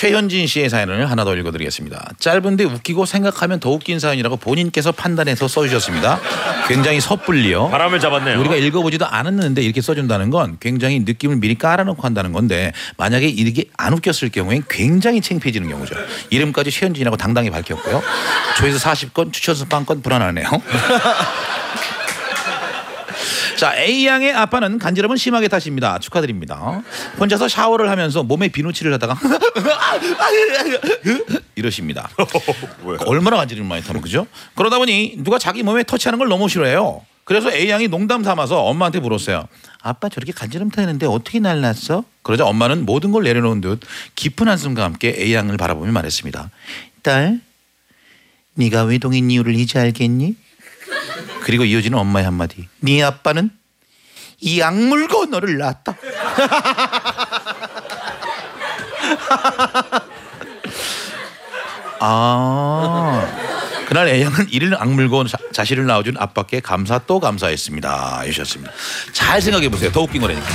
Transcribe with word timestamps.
최현진 0.00 0.46
씨의 0.46 0.70
사연을 0.70 1.10
하나 1.10 1.26
더 1.26 1.36
읽어드리겠습니다. 1.36 2.12
짧은데 2.18 2.64
웃기고 2.64 3.04
생각하면 3.04 3.60
더 3.60 3.68
웃긴 3.68 3.98
사연이라고 3.98 4.38
본인께서 4.38 4.92
판단해서 4.92 5.46
써주셨습니다. 5.46 6.18
굉장히 6.68 7.02
섣불리요. 7.02 7.68
바람을 7.68 8.00
잡았네요. 8.00 8.40
우리가 8.40 8.56
읽어보지도 8.56 9.04
않았는데 9.04 9.60
이렇게 9.60 9.82
써준다는 9.82 10.30
건 10.30 10.56
굉장히 10.58 11.00
느낌을 11.00 11.36
미리 11.36 11.54
깔아놓고 11.58 12.00
한다는 12.00 12.32
건데 12.32 12.72
만약에 12.96 13.28
이게 13.28 13.64
안 13.76 13.92
웃겼을 13.92 14.30
경우엔 14.30 14.64
굉장히 14.70 15.20
창피해지는 15.20 15.68
경우죠. 15.68 15.94
이름까지 16.30 16.70
최현진이라고 16.70 17.18
당당히 17.18 17.50
밝혔고요. 17.50 18.02
조회수 18.56 18.78
40건, 18.78 19.34
추천수 19.34 19.66
빵건 19.66 20.00
불안하네요. 20.00 20.48
자, 23.60 23.76
A양의 23.76 24.32
아빠는 24.32 24.78
간지럼은 24.78 25.18
심하게 25.18 25.46
타십니다. 25.46 25.98
축하드립니다. 25.98 26.82
혼자서 27.18 27.46
샤워를 27.46 27.90
하면서 27.90 28.22
몸에 28.22 28.48
비누칠을 28.48 28.90
하다가 28.94 29.18
이러십니다. 31.56 32.08
얼마나 33.04 33.36
간지럼을 33.36 33.68
많이 33.68 33.84
타는 33.84 34.00
그죠? 34.00 34.26
그러다 34.54 34.78
보니 34.78 35.16
누가 35.18 35.38
자기 35.38 35.62
몸에 35.62 35.82
터치하는 35.82 36.18
걸 36.18 36.28
너무 36.28 36.48
싫어해요. 36.48 37.04
그래서 37.24 37.52
A양이 37.52 37.88
농담 37.88 38.24
삼아서 38.24 38.62
엄마한테 38.62 38.98
물었어요. 38.98 39.46
아빠 39.82 40.08
저렇게 40.08 40.32
간지럼 40.32 40.70
타는데 40.70 41.04
어떻게 41.04 41.38
날랐어? 41.38 42.04
그러자 42.22 42.46
엄마는 42.46 42.86
모든 42.86 43.12
걸 43.12 43.24
내려놓은 43.24 43.60
듯 43.60 43.80
깊은 44.14 44.48
한숨과 44.48 44.84
함께 44.84 45.14
A양을 45.18 45.58
바라보며 45.58 45.92
말했습니다. 45.92 46.48
딸, 47.02 47.42
네가 48.54 48.84
외동인 48.84 49.30
이유를 49.30 49.54
이제 49.54 49.78
알겠니? 49.78 50.36
그리고 51.42 51.64
이어지는 51.64 51.98
엄마의 51.98 52.24
한마디. 52.24 52.68
네 52.80 53.02
아빠는 53.02 53.50
이 54.40 54.62
악물고 54.62 55.26
너를 55.26 55.58
낳았다. 55.58 55.94
아 62.02 63.26
그날 63.86 64.08
애양은 64.08 64.48
이를 64.50 64.74
악물고 64.80 65.26
자, 65.26 65.36
자신을 65.52 65.84
낳아준 65.86 66.16
아빠께 66.18 66.60
감사 66.60 66.98
또 66.98 67.20
감사했습니다. 67.20 68.20
해주셨습니다. 68.20 68.72
잘 69.12 69.42
생각해 69.42 69.68
보세요. 69.68 69.90
더 69.92 70.00
웃긴 70.02 70.22
거라니까. 70.22 70.46